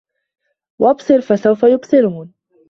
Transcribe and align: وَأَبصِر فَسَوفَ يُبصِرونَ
وَأَبصِر 0.79 1.21
فَسَوفَ 1.21 1.63
يُبصِرونَ 1.65 2.33